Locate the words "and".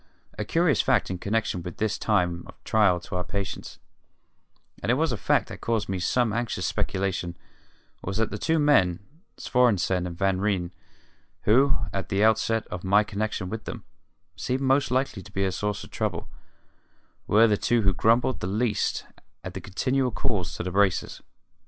4.81-4.89, 10.07-10.17